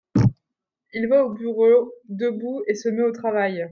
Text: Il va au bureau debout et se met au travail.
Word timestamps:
Il 0.95 1.07
va 1.09 1.23
au 1.23 1.29
bureau 1.35 1.93
debout 2.09 2.63
et 2.65 2.73
se 2.73 2.89
met 2.89 3.03
au 3.03 3.11
travail. 3.11 3.59